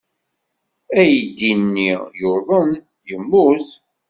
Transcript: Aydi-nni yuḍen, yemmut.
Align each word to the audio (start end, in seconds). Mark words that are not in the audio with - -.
Aydi-nni 0.99 1.91
yuḍen, 2.19 2.71
yemmut. 3.07 3.67